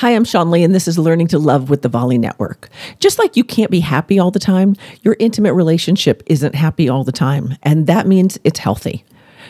Hi, 0.00 0.14
I'm 0.14 0.24
Sean 0.24 0.50
Lee, 0.50 0.64
and 0.64 0.74
this 0.74 0.88
is 0.88 0.98
Learning 0.98 1.26
to 1.26 1.38
Love 1.38 1.68
with 1.68 1.82
the 1.82 1.88
Volley 1.90 2.16
Network. 2.16 2.70
Just 3.00 3.18
like 3.18 3.36
you 3.36 3.44
can't 3.44 3.70
be 3.70 3.80
happy 3.80 4.18
all 4.18 4.30
the 4.30 4.38
time, 4.38 4.74
your 5.02 5.14
intimate 5.18 5.52
relationship 5.52 6.22
isn't 6.24 6.54
happy 6.54 6.88
all 6.88 7.04
the 7.04 7.12
time, 7.12 7.58
and 7.64 7.86
that 7.86 8.06
means 8.06 8.38
it's 8.42 8.58
healthy. 8.58 9.04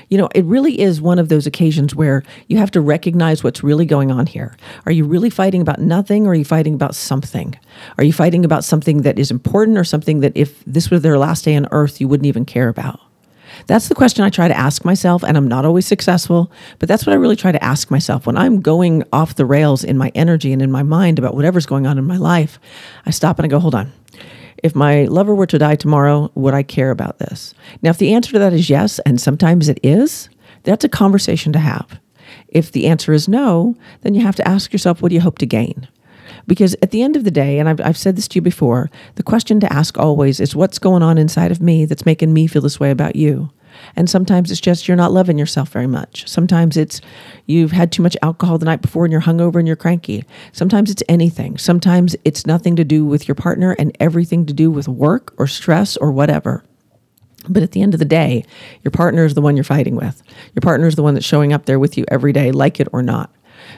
You 0.08 0.18
know, 0.18 0.28
it 0.34 0.44
really 0.46 0.80
is 0.80 1.00
one 1.00 1.20
of 1.20 1.28
those 1.28 1.46
occasions 1.46 1.94
where 1.94 2.24
you 2.48 2.56
have 2.56 2.72
to 2.72 2.80
recognize 2.80 3.44
what's 3.44 3.62
really 3.62 3.86
going 3.86 4.10
on 4.10 4.26
here. 4.26 4.56
Are 4.86 4.92
you 4.92 5.04
really 5.04 5.30
fighting 5.30 5.62
about 5.62 5.78
nothing 5.78 6.26
or 6.26 6.30
are 6.30 6.34
you 6.34 6.44
fighting 6.44 6.74
about 6.74 6.96
something? 6.96 7.56
Are 7.96 8.02
you 8.02 8.12
fighting 8.12 8.44
about 8.44 8.64
something 8.64 9.02
that 9.02 9.20
is 9.20 9.30
important 9.30 9.78
or 9.78 9.84
something 9.84 10.18
that 10.18 10.32
if 10.34 10.64
this 10.64 10.90
was 10.90 11.02
their 11.02 11.16
last 11.16 11.44
day 11.44 11.54
on 11.54 11.68
earth, 11.70 12.00
you 12.00 12.08
wouldn't 12.08 12.26
even 12.26 12.44
care 12.44 12.68
about? 12.68 12.98
That's 13.66 13.88
the 13.88 13.94
question 13.94 14.24
I 14.24 14.30
try 14.30 14.48
to 14.48 14.56
ask 14.56 14.84
myself, 14.84 15.22
and 15.22 15.36
I'm 15.36 15.48
not 15.48 15.64
always 15.64 15.86
successful, 15.86 16.50
but 16.78 16.88
that's 16.88 17.06
what 17.06 17.12
I 17.12 17.16
really 17.16 17.36
try 17.36 17.52
to 17.52 17.64
ask 17.64 17.90
myself. 17.90 18.26
When 18.26 18.36
I'm 18.36 18.60
going 18.60 19.04
off 19.12 19.36
the 19.36 19.44
rails 19.44 19.84
in 19.84 19.98
my 19.98 20.10
energy 20.14 20.52
and 20.52 20.62
in 20.62 20.70
my 20.70 20.82
mind 20.82 21.18
about 21.18 21.34
whatever's 21.34 21.66
going 21.66 21.86
on 21.86 21.98
in 21.98 22.06
my 22.06 22.16
life, 22.16 22.58
I 23.06 23.10
stop 23.10 23.38
and 23.38 23.46
I 23.46 23.48
go, 23.48 23.58
hold 23.58 23.74
on. 23.74 23.92
If 24.62 24.74
my 24.74 25.04
lover 25.04 25.34
were 25.34 25.46
to 25.46 25.58
die 25.58 25.76
tomorrow, 25.76 26.30
would 26.34 26.54
I 26.54 26.62
care 26.62 26.90
about 26.90 27.18
this? 27.18 27.54
Now, 27.82 27.90
if 27.90 27.98
the 27.98 28.12
answer 28.12 28.32
to 28.32 28.38
that 28.40 28.52
is 28.52 28.68
yes, 28.68 28.98
and 29.00 29.20
sometimes 29.20 29.68
it 29.68 29.80
is, 29.82 30.28
that's 30.64 30.84
a 30.84 30.88
conversation 30.88 31.52
to 31.54 31.58
have. 31.58 31.98
If 32.48 32.72
the 32.72 32.86
answer 32.86 33.12
is 33.12 33.28
no, 33.28 33.76
then 34.02 34.14
you 34.14 34.22
have 34.22 34.36
to 34.36 34.46
ask 34.46 34.72
yourself, 34.72 35.00
what 35.00 35.08
do 35.08 35.14
you 35.14 35.20
hope 35.20 35.38
to 35.38 35.46
gain? 35.46 35.88
Because 36.50 36.74
at 36.82 36.90
the 36.90 37.02
end 37.02 37.14
of 37.14 37.22
the 37.22 37.30
day, 37.30 37.60
and 37.60 37.68
I've, 37.68 37.80
I've 37.80 37.96
said 37.96 38.16
this 38.16 38.26
to 38.26 38.34
you 38.34 38.42
before, 38.42 38.90
the 39.14 39.22
question 39.22 39.60
to 39.60 39.72
ask 39.72 39.96
always 39.96 40.40
is 40.40 40.56
what's 40.56 40.80
going 40.80 41.00
on 41.00 41.16
inside 41.16 41.52
of 41.52 41.60
me 41.60 41.84
that's 41.84 42.04
making 42.04 42.32
me 42.32 42.48
feel 42.48 42.60
this 42.60 42.80
way 42.80 42.90
about 42.90 43.14
you? 43.14 43.50
And 43.94 44.10
sometimes 44.10 44.50
it's 44.50 44.60
just 44.60 44.88
you're 44.88 44.96
not 44.96 45.12
loving 45.12 45.38
yourself 45.38 45.68
very 45.68 45.86
much. 45.86 46.28
Sometimes 46.28 46.76
it's 46.76 47.00
you've 47.46 47.70
had 47.70 47.92
too 47.92 48.02
much 48.02 48.16
alcohol 48.20 48.58
the 48.58 48.64
night 48.64 48.82
before 48.82 49.04
and 49.04 49.12
you're 49.12 49.20
hungover 49.20 49.60
and 49.60 49.68
you're 49.68 49.76
cranky. 49.76 50.24
Sometimes 50.50 50.90
it's 50.90 51.04
anything. 51.08 51.56
Sometimes 51.56 52.16
it's 52.24 52.44
nothing 52.44 52.74
to 52.74 52.82
do 52.82 53.04
with 53.04 53.28
your 53.28 53.36
partner 53.36 53.76
and 53.78 53.96
everything 54.00 54.44
to 54.46 54.52
do 54.52 54.72
with 54.72 54.88
work 54.88 55.32
or 55.38 55.46
stress 55.46 55.96
or 55.98 56.10
whatever. 56.10 56.64
But 57.48 57.62
at 57.62 57.70
the 57.70 57.80
end 57.80 57.94
of 57.94 58.00
the 58.00 58.04
day, 58.04 58.44
your 58.82 58.90
partner 58.90 59.24
is 59.24 59.34
the 59.34 59.40
one 59.40 59.56
you're 59.56 59.62
fighting 59.62 59.94
with. 59.94 60.20
Your 60.56 60.62
partner 60.62 60.88
is 60.88 60.96
the 60.96 61.04
one 61.04 61.14
that's 61.14 61.24
showing 61.24 61.52
up 61.52 61.66
there 61.66 61.78
with 61.78 61.96
you 61.96 62.04
every 62.08 62.32
day, 62.32 62.50
like 62.50 62.80
it 62.80 62.88
or 62.92 63.04
not. 63.04 63.32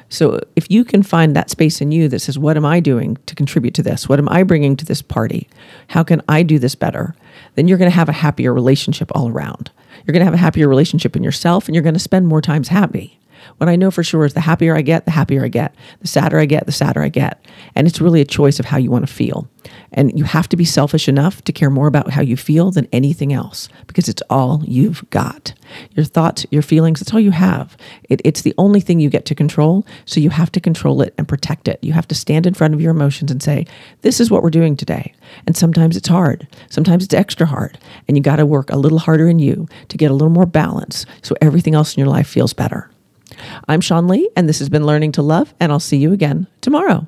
So 0.08 0.40
if 0.56 0.70
you 0.70 0.84
can 0.84 1.02
find 1.02 1.34
that 1.34 1.50
space 1.50 1.80
in 1.80 1.92
you 1.92 2.08
that 2.08 2.20
says, 2.20 2.38
What 2.38 2.56
am 2.56 2.64
I 2.64 2.80
doing 2.80 3.16
to 3.26 3.34
contribute 3.34 3.74
to 3.74 3.82
this? 3.82 4.08
What 4.08 4.18
am 4.18 4.28
I 4.28 4.42
bringing 4.42 4.76
to 4.76 4.84
this 4.84 5.02
party? 5.02 5.48
How 5.88 6.02
can 6.02 6.22
I 6.28 6.42
do 6.42 6.58
this 6.58 6.74
better? 6.74 7.14
Then 7.54 7.68
you're 7.68 7.78
going 7.78 7.90
to 7.90 7.96
have 7.96 8.08
a 8.08 8.12
happier 8.12 8.52
relationship 8.52 9.10
all 9.14 9.28
around. 9.28 9.70
You're 10.06 10.12
going 10.12 10.20
to 10.20 10.26
have 10.26 10.34
a 10.34 10.38
happier 10.38 10.68
relationship 10.68 11.16
in 11.16 11.22
yourself 11.22 11.66
and 11.66 11.74
you're 11.74 11.82
going 11.82 11.94
to 11.94 12.00
spend 12.00 12.26
more 12.26 12.40
times 12.40 12.68
happy. 12.68 13.18
What 13.58 13.68
I 13.68 13.76
know 13.76 13.90
for 13.90 14.02
sure 14.02 14.24
is 14.24 14.34
the 14.34 14.40
happier 14.40 14.76
I 14.76 14.82
get, 14.82 15.04
the 15.04 15.10
happier 15.10 15.44
I 15.44 15.48
get. 15.48 15.74
The 16.00 16.08
sadder 16.08 16.38
I 16.38 16.46
get, 16.46 16.66
the 16.66 16.72
sadder 16.72 17.02
I 17.02 17.08
get. 17.08 17.44
And 17.74 17.86
it's 17.86 18.00
really 18.00 18.20
a 18.20 18.26
choice 18.26 18.58
of 18.58 18.66
how 18.66 18.76
you 18.78 18.90
want 18.90 19.06
to 19.06 19.12
feel. 19.12 19.48
And 19.92 20.16
you 20.18 20.24
have 20.24 20.48
to 20.48 20.56
be 20.56 20.64
selfish 20.64 21.08
enough 21.08 21.42
to 21.42 21.52
care 21.52 21.70
more 21.70 21.86
about 21.86 22.10
how 22.10 22.22
you 22.22 22.36
feel 22.36 22.70
than 22.70 22.88
anything 22.92 23.32
else 23.32 23.68
because 23.86 24.08
it's 24.08 24.22
all 24.30 24.62
you've 24.64 25.08
got. 25.10 25.54
Your 25.92 26.04
thoughts, 26.04 26.46
your 26.50 26.62
feelings, 26.62 27.00
it's 27.00 27.12
all 27.12 27.20
you 27.20 27.30
have. 27.30 27.76
It, 28.08 28.20
it's 28.24 28.42
the 28.42 28.54
only 28.58 28.80
thing 28.80 29.00
you 29.00 29.10
get 29.10 29.24
to 29.26 29.34
control. 29.34 29.86
So 30.04 30.20
you 30.20 30.30
have 30.30 30.50
to 30.52 30.60
control 30.60 31.02
it 31.02 31.14
and 31.18 31.28
protect 31.28 31.68
it. 31.68 31.78
You 31.82 31.92
have 31.92 32.08
to 32.08 32.14
stand 32.14 32.46
in 32.46 32.54
front 32.54 32.74
of 32.74 32.80
your 32.80 32.90
emotions 32.90 33.30
and 33.30 33.42
say, 33.42 33.66
This 34.00 34.20
is 34.20 34.30
what 34.30 34.42
we're 34.42 34.50
doing 34.50 34.76
today. 34.76 35.14
And 35.46 35.56
sometimes 35.56 35.96
it's 35.96 36.08
hard. 36.08 36.48
Sometimes 36.70 37.04
it's 37.04 37.14
extra 37.14 37.46
hard. 37.46 37.78
And 38.08 38.16
you 38.16 38.22
got 38.22 38.36
to 38.36 38.46
work 38.46 38.70
a 38.70 38.76
little 38.76 38.98
harder 38.98 39.28
in 39.28 39.38
you 39.38 39.68
to 39.88 39.96
get 39.96 40.10
a 40.10 40.14
little 40.14 40.30
more 40.30 40.46
balance 40.46 41.06
so 41.22 41.34
everything 41.40 41.74
else 41.74 41.94
in 41.94 42.00
your 42.00 42.10
life 42.10 42.26
feels 42.26 42.52
better. 42.52 42.91
I'm 43.68 43.80
Sean 43.80 44.08
Lee, 44.08 44.28
and 44.36 44.48
this 44.48 44.58
has 44.58 44.68
been 44.68 44.86
Learning 44.86 45.12
to 45.12 45.22
Love, 45.22 45.54
and 45.60 45.72
I'll 45.72 45.80
see 45.80 45.96
you 45.96 46.12
again 46.12 46.46
tomorrow. 46.60 47.06